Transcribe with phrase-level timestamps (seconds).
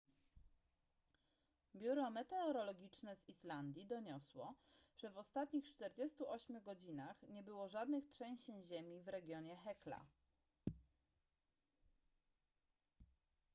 [1.75, 4.53] biuro meteorologiczne z islandii doniosło
[4.95, 10.05] że w ostatnich 48 godzinach nie było żadnych trzęsień ziemi w regionie hekla